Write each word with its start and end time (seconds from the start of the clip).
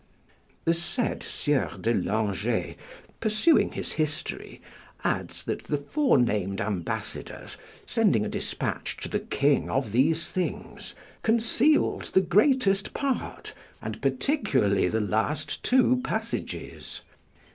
The 0.65 0.73
said 0.73 1.21
Sieur 1.21 1.77
de 1.79 1.93
Langey, 1.93 2.75
pursuing 3.19 3.73
his 3.73 3.91
history, 3.91 4.59
adds 5.03 5.43
that 5.43 5.65
the 5.65 5.77
forenamed 5.77 6.59
ambassadors, 6.59 7.55
sending 7.85 8.25
a 8.25 8.29
despatch 8.29 8.97
to 8.97 9.09
the 9.09 9.19
King 9.19 9.69
of 9.69 9.91
these 9.91 10.25
things, 10.25 10.95
concealed 11.21 12.05
the 12.05 12.21
greatest 12.21 12.95
part, 12.95 13.53
and 13.79 14.01
particularly 14.01 14.87
the 14.87 15.01
last 15.01 15.61
two 15.61 16.01
passages. 16.03 17.01